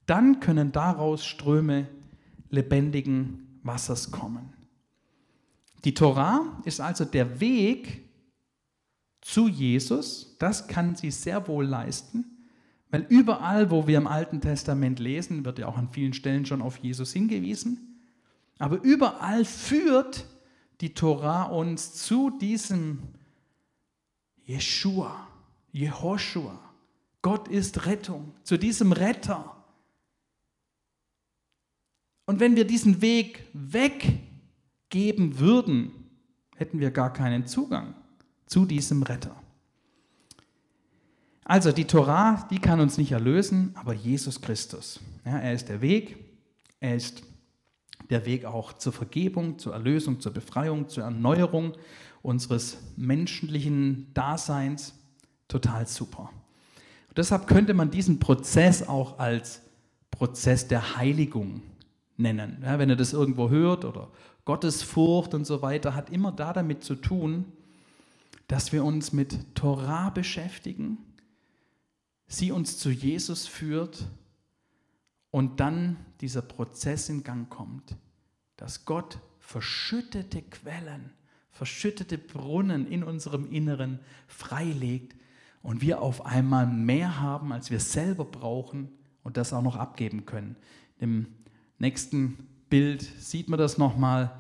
[0.06, 1.88] dann können daraus Ströme
[2.50, 4.54] lebendigen Wassers kommen.
[5.86, 8.10] Die Torah ist also der Weg
[9.22, 10.36] zu Jesus.
[10.40, 12.26] Das kann sie sehr wohl leisten,
[12.90, 16.62] weil überall, wo wir im Alten Testament lesen, wird ja auch an vielen Stellen schon
[16.62, 18.02] auf Jesus hingewiesen.
[18.58, 20.26] Aber überall führt
[20.82, 23.00] die Torah uns zu diesem
[24.46, 25.28] Jeshua,
[25.72, 26.60] Jehoshua.
[27.22, 29.64] Gott ist Rettung, zu diesem Retter.
[32.26, 33.44] Und wenn wir diesen Weg
[34.96, 35.92] weggeben würden,
[36.56, 37.94] hätten wir gar keinen Zugang
[38.46, 39.36] zu diesem Retter.
[41.44, 45.00] Also die Torah, die kann uns nicht erlösen, aber Jesus Christus.
[45.26, 46.18] Ja, er ist der Weg,
[46.80, 47.24] er ist
[48.10, 51.74] der Weg auch zur Vergebung, zur Erlösung, zur Befreiung, zur Erneuerung
[52.22, 54.94] unseres menschlichen Daseins.
[55.48, 56.32] Total super.
[57.10, 59.62] Und deshalb könnte man diesen Prozess auch als
[60.10, 61.62] Prozess der Heiligung
[62.18, 62.64] nennen.
[62.64, 64.10] Ja, wenn ihr das irgendwo hört oder
[64.46, 67.46] Gottesfurcht und so weiter, hat immer da damit zu tun,
[68.48, 71.00] dass wir uns mit Torah beschäftigen,
[72.28, 74.08] sie uns zu Jesus führt
[75.32, 77.96] und dann dieser Prozess in Gang kommt,
[78.56, 81.12] dass Gott verschüttete Quellen,
[81.52, 85.16] verschüttete Brunnen in unserem Inneren freilegt
[85.64, 88.90] und wir auf einmal mehr haben, als wir selber brauchen
[89.24, 90.56] und das auch noch abgeben können.
[91.00, 91.26] Im
[91.80, 94.32] nächsten Bild sieht man das nochmal.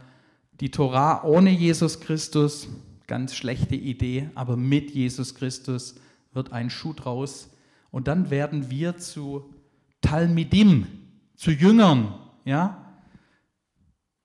[0.59, 2.67] Die Torah ohne Jesus Christus,
[3.07, 5.95] ganz schlechte Idee, aber mit Jesus Christus
[6.33, 7.49] wird ein Schuh draus.
[7.91, 9.53] Und dann werden wir zu
[10.01, 10.88] Talmidim,
[11.35, 12.13] zu Jüngern.
[12.45, 12.93] Ja?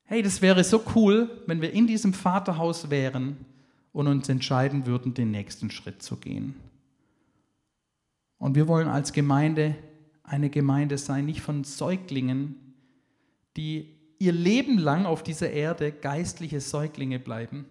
[0.04, 3.36] Hey, das wäre so cool, wenn wir in diesem Vaterhaus wären
[3.92, 6.54] und uns entscheiden würden, den nächsten Schritt zu gehen.
[8.38, 9.76] Und wir wollen als Gemeinde
[10.22, 12.69] eine Gemeinde sein, nicht von Säuglingen,
[13.60, 17.66] die ihr Leben lang auf dieser Erde geistliche Säuglinge bleiben,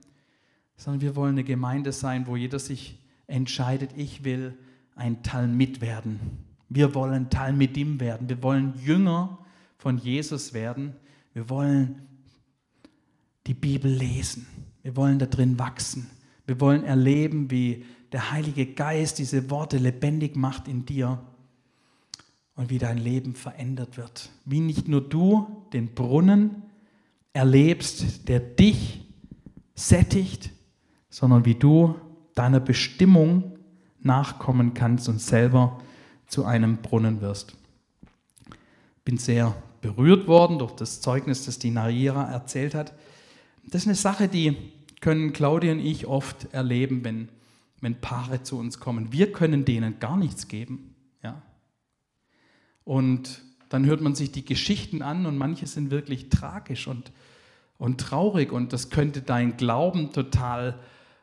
[0.78, 4.56] sondern wir wollen eine Gemeinde sein, wo jeder sich entscheidet, ich will
[4.96, 6.20] ein Talmid werden.
[6.70, 8.30] Wir wollen Talmidim werden.
[8.30, 9.40] Wir wollen Jünger
[9.80, 10.94] von Jesus werden.
[11.34, 12.04] Wir wollen
[13.48, 14.46] die Bibel lesen.
[14.84, 16.08] Wir wollen da drin wachsen.
[16.46, 21.20] Wir wollen erleben, wie der Heilige Geist diese Worte lebendig macht in dir
[22.60, 24.30] und wie dein Leben verändert wird.
[24.44, 26.62] Wie nicht nur du den Brunnen
[27.32, 29.00] erlebst, der dich
[29.76, 30.50] sättigt,
[31.10, 31.96] sondern wie du
[32.36, 33.58] deiner Bestimmung
[34.02, 35.80] nachkommen kannst und selber
[36.28, 37.56] zu einem Brunnen wirst.
[39.06, 42.92] Bin sehr berührt worden durch das Zeugnis, das die Naira erzählt hat.
[43.64, 44.58] Das ist eine Sache, die
[45.00, 47.30] können Claudia und ich oft erleben, wenn,
[47.80, 49.14] wenn Paare zu uns kommen.
[49.14, 50.94] Wir können denen gar nichts geben.
[52.84, 57.12] Und dann hört man sich die Geschichten an und manche sind wirklich tragisch und,
[57.78, 60.80] und traurig und das könnte dein Glauben total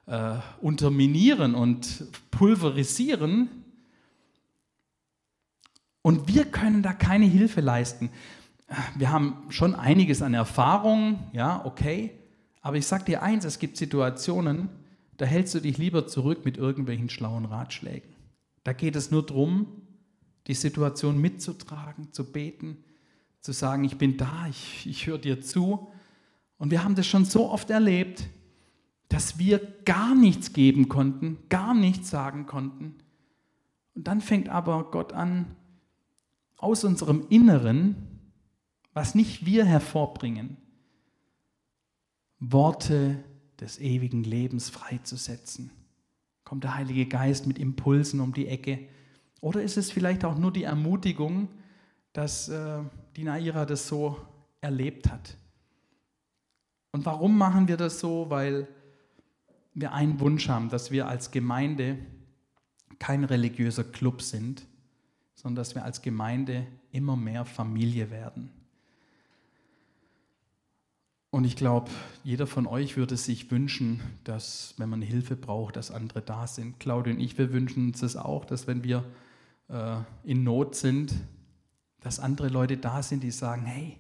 [0.06, 3.48] äh, unterminieren und pulverisieren.
[6.02, 8.10] Und wir können da keine Hilfe leisten.
[8.96, 12.12] Wir haben schon einiges an Erfahrung, ja, okay.
[12.62, 14.68] Aber ich sage dir eins, es gibt Situationen,
[15.16, 18.10] da hältst du dich lieber zurück mit irgendwelchen schlauen Ratschlägen.
[18.64, 19.85] Da geht es nur darum,
[20.46, 22.78] die Situation mitzutragen, zu beten,
[23.40, 25.88] zu sagen, ich bin da, ich, ich höre dir zu.
[26.58, 28.28] Und wir haben das schon so oft erlebt,
[29.08, 32.96] dass wir gar nichts geben konnten, gar nichts sagen konnten.
[33.94, 35.56] Und dann fängt aber Gott an,
[36.56, 37.96] aus unserem Inneren,
[38.92, 40.56] was nicht wir hervorbringen,
[42.38, 43.22] Worte
[43.60, 45.70] des ewigen Lebens freizusetzen?
[46.44, 48.88] Kommt der Heilige Geist mit Impulsen um die Ecke?
[49.40, 51.48] Oder ist es vielleicht auch nur die Ermutigung,
[52.12, 52.78] dass äh,
[53.16, 54.16] die Naira das so
[54.60, 55.36] erlebt hat?
[56.92, 58.30] Und warum machen wir das so?
[58.30, 58.68] Weil
[59.74, 61.98] wir einen Wunsch haben, dass wir als Gemeinde
[62.98, 64.66] kein religiöser Club sind,
[65.34, 68.50] sondern dass wir als Gemeinde immer mehr Familie werden.
[71.30, 71.90] Und ich glaube,
[72.24, 76.80] jeder von euch würde sich wünschen, dass, wenn man Hilfe braucht, dass andere da sind.
[76.80, 79.04] Claudia und ich, wir wünschen uns das auch, dass wenn wir
[79.68, 81.14] äh, in Not sind,
[82.00, 83.98] dass andere Leute da sind, die sagen, hey,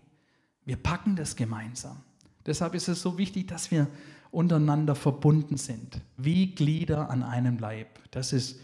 [0.64, 1.96] wir packen das gemeinsam.
[2.44, 3.88] Deshalb ist es so wichtig, dass wir
[4.30, 7.98] untereinander verbunden sind, wie Glieder an einem Leib.
[8.10, 8.60] Das ist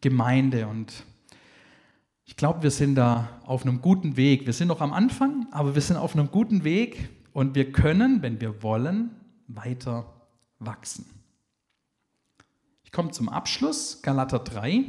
[0.00, 1.04] Gemeinde und
[2.24, 4.46] ich glaube, wir sind da auf einem guten Weg.
[4.46, 8.22] Wir sind noch am Anfang, aber wir sind auf einem guten Weg und wir können,
[8.22, 9.10] wenn wir wollen,
[9.48, 10.06] weiter
[10.60, 11.06] wachsen.
[12.84, 14.84] Ich komme zum Abschluss, Galater 3,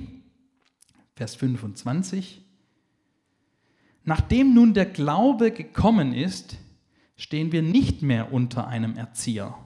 [1.16, 2.42] Vers 25.
[4.04, 6.58] Nachdem nun der Glaube gekommen ist,
[7.18, 9.58] stehen wir nicht mehr unter einem Erzieher.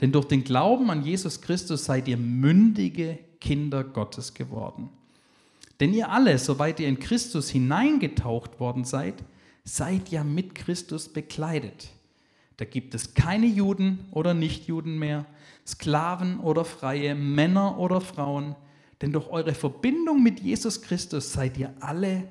[0.00, 4.90] Denn durch den Glauben an Jesus Christus seid ihr mündige Kinder Gottes geworden.
[5.80, 9.22] Denn ihr alle, soweit ihr in Christus hineingetaucht worden seid,
[9.64, 11.90] seid ja mit Christus bekleidet.
[12.56, 15.26] Da gibt es keine Juden oder Nichtjuden mehr,
[15.66, 18.54] Sklaven oder Freie, Männer oder Frauen,
[19.00, 22.30] denn durch eure Verbindung mit Jesus Christus seid ihr alle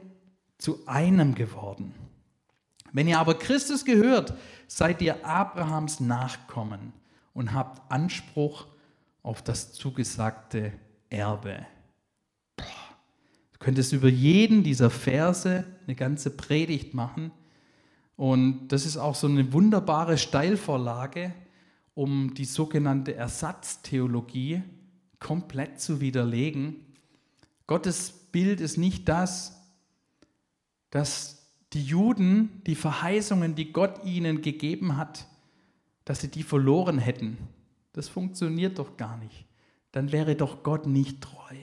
[0.57, 1.93] zu einem geworden.
[2.91, 4.33] Wenn ihr aber Christus gehört,
[4.67, 6.93] seid ihr Abrahams Nachkommen
[7.33, 8.67] und habt Anspruch
[9.21, 10.71] auf das zugesagte
[11.09, 11.65] Erbe.
[12.57, 17.31] Du könntest über jeden dieser Verse eine ganze Predigt machen.
[18.15, 21.33] Und das ist auch so eine wunderbare Steilvorlage,
[21.95, 24.63] um die sogenannte Ersatztheologie
[25.19, 26.75] komplett zu widerlegen.
[27.67, 29.61] Gottes Bild ist nicht das,
[30.89, 35.27] dass die Juden die Verheißungen, die Gott ihnen gegeben hat,
[36.05, 37.37] dass sie die verloren hätten.
[37.93, 39.45] Das funktioniert doch gar nicht.
[39.91, 41.55] Dann wäre doch Gott nicht treu.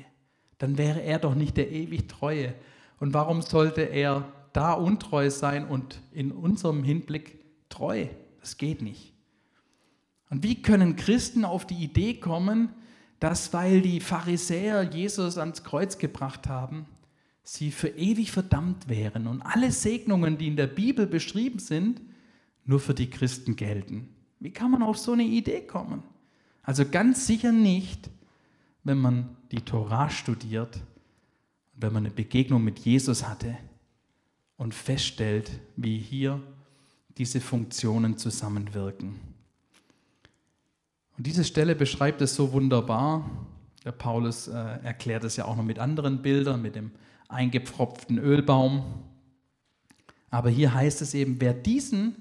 [0.59, 2.55] Dann wäre er doch nicht der ewig Treue.
[2.99, 7.39] Und warum sollte er da untreu sein und in unserem Hinblick
[7.69, 8.07] treu.
[8.41, 9.13] Das geht nicht.
[10.31, 12.71] Und wie können Christen auf die Idee kommen,
[13.23, 16.87] dass weil die Pharisäer Jesus ans Kreuz gebracht haben,
[17.43, 22.01] sie für ewig verdammt wären und alle Segnungen, die in der Bibel beschrieben sind,
[22.65, 24.09] nur für die Christen gelten?
[24.41, 26.03] Wie kann man auf so eine Idee kommen?
[26.63, 28.11] Also ganz sicher nicht,
[28.85, 30.81] wenn man die Torah studiert
[31.75, 33.57] wenn man eine Begegnung mit Jesus hatte
[34.57, 36.41] und feststellt, wie hier
[37.19, 39.32] diese Funktionen zusammenwirken.
[41.17, 43.29] Und diese Stelle beschreibt es so wunderbar.
[43.85, 46.93] Der Paulus äh, erklärt es ja auch noch mit anderen Bildern, mit dem
[47.29, 48.85] eingepfropften Ölbaum.
[50.31, 52.17] Aber hier heißt es eben, wer diesen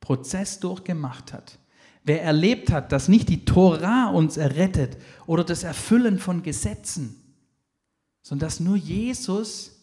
[0.00, 1.58] Prozess durchgemacht hat,
[2.04, 7.14] wer erlebt hat, dass nicht die Tora uns errettet oder das Erfüllen von Gesetzen,
[8.22, 9.80] sondern dass nur Jesus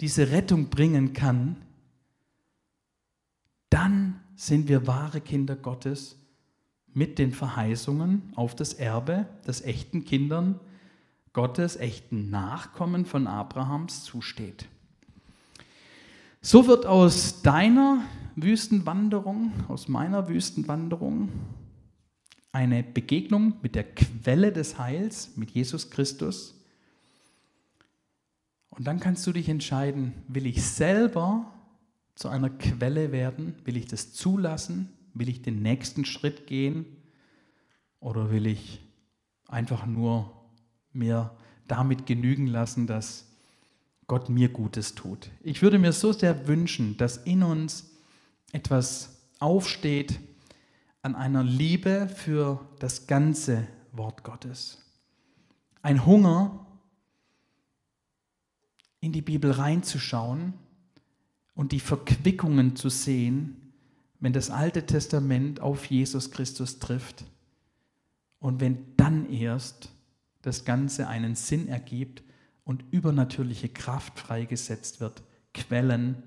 [0.00, 1.56] diese Rettung bringen kann,
[3.68, 6.19] dann sind wir wahre Kinder Gottes
[6.94, 10.58] mit den Verheißungen auf das Erbe, das echten Kindern
[11.32, 14.66] Gottes, echten Nachkommen von Abrahams zusteht.
[16.42, 18.02] So wird aus deiner
[18.34, 21.28] Wüstenwanderung, aus meiner Wüstenwanderung,
[22.52, 26.60] eine Begegnung mit der Quelle des Heils, mit Jesus Christus.
[28.70, 31.52] Und dann kannst du dich entscheiden, will ich selber
[32.14, 33.54] zu einer Quelle werden?
[33.64, 34.88] Will ich das zulassen?
[35.14, 36.84] Will ich den nächsten Schritt gehen?
[38.00, 38.80] Oder will ich
[39.48, 40.32] einfach nur
[40.92, 41.36] mir
[41.68, 43.28] damit genügen lassen, dass
[44.06, 45.30] Gott mir Gutes tut?
[45.42, 47.90] Ich würde mir so sehr wünschen, dass in uns
[48.52, 50.18] etwas aufsteht
[51.02, 54.78] an einer Liebe für das ganze Wort Gottes.
[55.82, 56.66] Ein Hunger,
[59.00, 60.54] in die Bibel reinzuschauen
[61.54, 63.69] und die Verquickungen zu sehen,
[64.20, 67.24] wenn das Alte Testament auf Jesus Christus trifft
[68.38, 69.90] und wenn dann erst
[70.42, 72.22] das Ganze einen Sinn ergibt
[72.64, 75.22] und übernatürliche Kraft freigesetzt wird,
[75.54, 76.22] Quellen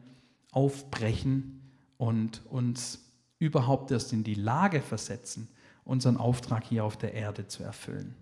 [0.51, 1.61] aufbrechen
[1.97, 2.99] und uns
[3.39, 5.47] überhaupt erst in die Lage versetzen,
[5.83, 8.15] unseren Auftrag hier auf der Erde zu erfüllen.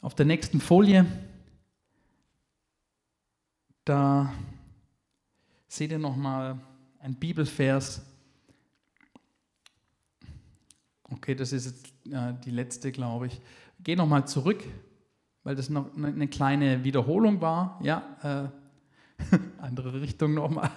[0.00, 1.06] Auf der nächsten Folie,
[3.84, 4.32] da
[5.68, 6.60] seht ihr nochmal
[7.02, 8.00] ein Bibelvers.
[11.10, 13.40] Okay, das ist jetzt äh, die letzte, glaube ich.
[13.80, 14.62] Geh nochmal zurück,
[15.42, 17.80] weil das noch eine kleine Wiederholung war.
[17.82, 18.52] Ja,
[19.28, 20.70] äh, andere Richtung nochmal.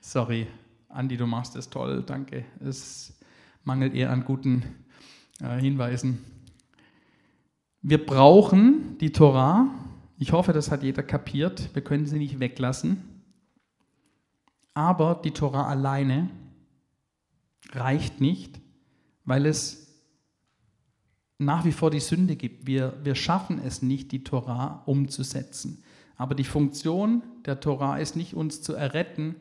[0.00, 0.46] Sorry,
[0.88, 2.46] Andi, du machst es toll, danke.
[2.60, 3.18] Es
[3.62, 4.64] mangelt eher an guten
[5.40, 6.24] äh, Hinweisen.
[7.82, 9.68] Wir brauchen die Torah.
[10.18, 11.74] Ich hoffe, das hat jeder kapiert.
[11.74, 13.17] Wir können sie nicht weglassen.
[14.78, 16.30] Aber die Torah alleine
[17.72, 18.60] reicht nicht,
[19.24, 19.88] weil es
[21.36, 22.68] nach wie vor die Sünde gibt.
[22.68, 25.82] Wir, wir schaffen es nicht, die Torah umzusetzen.
[26.16, 29.34] Aber die Funktion der Torah ist nicht, uns zu erretten,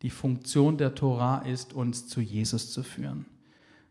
[0.00, 3.26] die Funktion der Tora ist, uns zu Jesus zu führen,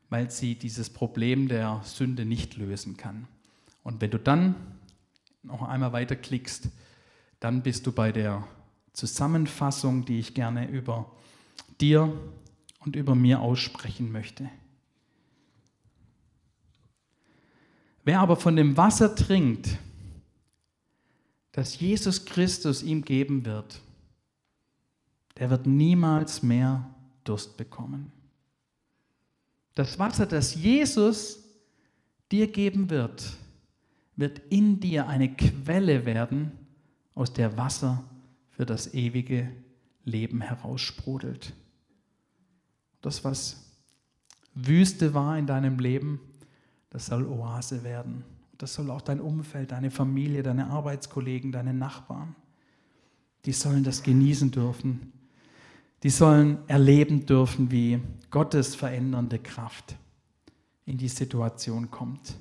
[0.09, 3.27] weil sie dieses Problem der Sünde nicht lösen kann.
[3.83, 4.55] Und wenn du dann
[5.43, 6.69] noch einmal weiterklickst,
[7.39, 8.47] dann bist du bei der
[8.93, 11.11] Zusammenfassung, die ich gerne über
[11.79, 12.13] dir
[12.79, 14.49] und über mir aussprechen möchte.
[18.03, 19.77] Wer aber von dem Wasser trinkt,
[21.51, 23.81] das Jesus Christus ihm geben wird,
[25.37, 26.89] der wird niemals mehr
[27.23, 28.11] Durst bekommen.
[29.75, 31.43] Das Wasser, das Jesus
[32.31, 33.37] dir geben wird,
[34.15, 36.51] wird in dir eine Quelle werden,
[37.13, 38.03] aus der Wasser
[38.51, 39.51] für das ewige
[40.03, 41.53] Leben heraussprudelt.
[43.01, 43.71] Das, was
[44.53, 46.19] Wüste war in deinem Leben,
[46.89, 48.23] das soll Oase werden.
[48.57, 52.35] Das soll auch dein Umfeld, deine Familie, deine Arbeitskollegen, deine Nachbarn,
[53.45, 55.11] die sollen das genießen dürfen
[56.03, 57.99] die sollen erleben dürfen, wie
[58.31, 59.95] Gottes verändernde Kraft
[60.85, 62.35] in die Situation kommt.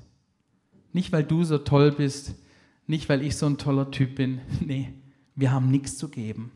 [0.92, 2.34] Nicht, weil du so toll bist,
[2.86, 4.40] nicht, weil ich so ein toller Typ bin.
[4.60, 4.92] Nee,
[5.40, 6.52] wir haben nichts zu geben.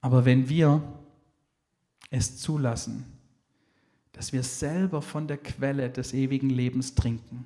[0.00, 0.82] Aber wenn wir
[2.10, 3.04] es zulassen,
[4.12, 7.44] dass wir selber von der Quelle des ewigen Lebens trinken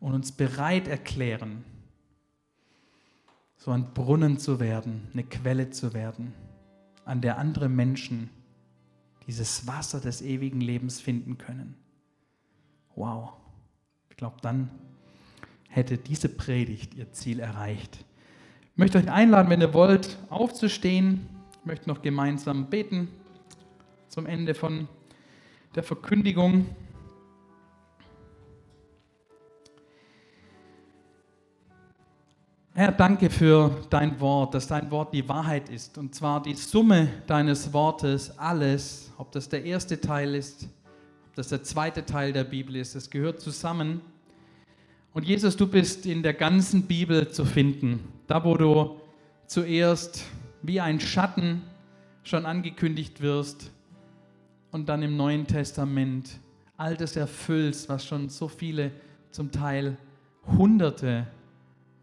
[0.00, 1.64] und uns bereit erklären,
[3.56, 6.32] so ein Brunnen zu werden, eine Quelle zu werden,
[7.04, 8.30] an der andere Menschen
[9.26, 11.74] dieses Wasser des ewigen Lebens finden können.
[12.94, 13.34] Wow.
[14.08, 14.70] Ich glaube, dann
[15.68, 18.04] hätte diese Predigt ihr Ziel erreicht.
[18.78, 21.26] Ich möchte euch einladen, wenn ihr wollt, aufzustehen.
[21.50, 23.08] Ich möchte noch gemeinsam beten
[24.08, 24.86] zum Ende von
[25.74, 26.64] der Verkündigung.
[32.72, 35.98] Herr, danke für dein Wort, dass dein Wort die Wahrheit ist.
[35.98, 40.68] Und zwar die Summe deines Wortes, alles, ob das der erste Teil ist,
[41.30, 44.02] ob das der zweite Teil der Bibel ist, es gehört zusammen.
[45.14, 48.17] Und Jesus, du bist in der ganzen Bibel zu finden.
[48.28, 49.00] Da, wo du
[49.46, 50.24] zuerst
[50.62, 51.62] wie ein Schatten
[52.22, 53.72] schon angekündigt wirst
[54.70, 56.38] und dann im Neuen Testament
[56.76, 58.92] all das erfüllst, was schon so viele,
[59.32, 59.96] zum Teil
[60.46, 61.26] Hunderte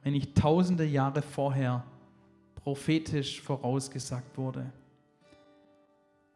[0.05, 1.84] wenn nicht tausende Jahre vorher
[2.53, 4.71] prophetisch vorausgesagt wurde.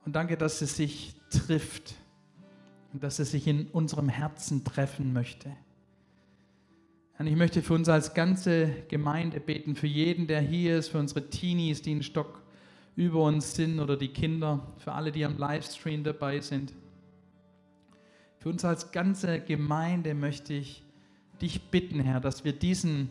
[0.06, 1.94] Und danke, dass es sich trifft
[2.92, 5.52] und dass es sich in unserem Herzen treffen möchte.
[7.20, 11.00] Und ich möchte für uns als ganze Gemeinde beten, für jeden, der hier ist, für
[11.00, 12.42] unsere Teenies, die einen Stock
[12.96, 16.74] über uns sind oder die Kinder, für alle, die am Livestream dabei sind.
[18.40, 20.82] Für uns als ganze Gemeinde möchte ich
[21.42, 23.10] dich bitten, Herr, dass wir diesen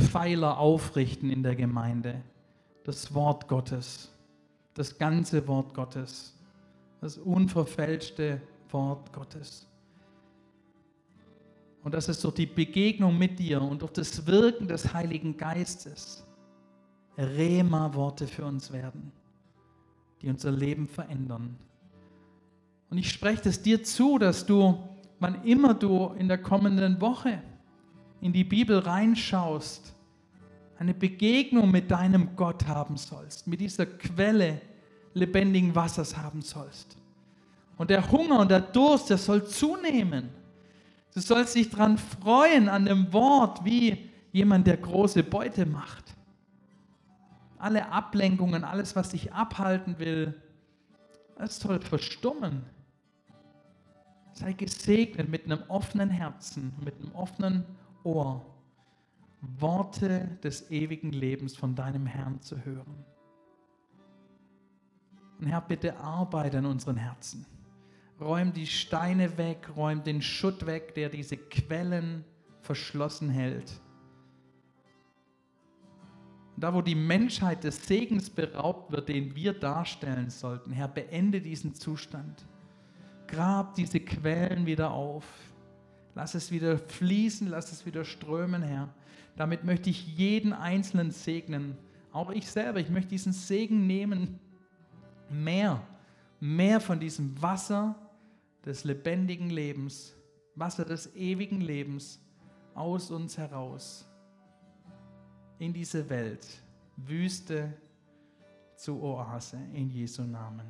[0.00, 2.22] Pfeiler aufrichten in der Gemeinde.
[2.84, 4.12] Das Wort Gottes,
[4.74, 6.34] das ganze Wort Gottes.
[7.00, 9.67] das unverfälschte Wort Gottes.
[11.88, 16.22] Und dass es durch die Begegnung mit dir und durch das Wirken des Heiligen Geistes
[17.16, 19.10] Rema-Worte für uns werden,
[20.20, 21.56] die unser Leben verändern.
[22.90, 24.78] Und ich spreche es dir zu, dass du,
[25.18, 27.42] wann immer du in der kommenden Woche
[28.20, 29.94] in die Bibel reinschaust,
[30.78, 34.60] eine Begegnung mit deinem Gott haben sollst, mit dieser Quelle
[35.14, 36.98] lebendigen Wassers haben sollst.
[37.78, 40.36] Und der Hunger und der Durst, der soll zunehmen.
[41.14, 46.04] Du sollst dich daran freuen an dem Wort, wie jemand, der große Beute macht.
[47.58, 50.40] Alle Ablenkungen, alles, was dich abhalten will,
[51.36, 52.64] das soll verstummen.
[54.32, 57.64] Sei gesegnet mit einem offenen Herzen, mit einem offenen
[58.04, 58.44] Ohr,
[59.40, 63.04] Worte des ewigen Lebens von deinem Herrn zu hören.
[65.40, 67.46] Und Herr, bitte arbeite an unseren Herzen.
[68.20, 72.24] Räum die Steine weg, räum den Schutt weg, der diese Quellen
[72.60, 73.80] verschlossen hält.
[76.56, 81.74] Da, wo die Menschheit des Segens beraubt wird, den wir darstellen sollten, Herr, beende diesen
[81.74, 82.44] Zustand.
[83.28, 85.24] Grab diese Quellen wieder auf.
[86.16, 88.88] Lass es wieder fließen, lass es wieder strömen, Herr.
[89.36, 91.78] Damit möchte ich jeden Einzelnen segnen.
[92.10, 94.40] Auch ich selber, ich möchte diesen Segen nehmen.
[95.30, 95.80] Mehr,
[96.40, 97.94] mehr von diesem Wasser
[98.64, 100.14] des lebendigen Lebens,
[100.54, 102.20] Wasser des ewigen Lebens
[102.74, 104.06] aus uns heraus
[105.58, 106.46] in diese Welt,
[106.96, 107.72] Wüste
[108.76, 110.66] zu Oase, in Jesu Namen.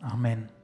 [0.00, 0.61] Amen.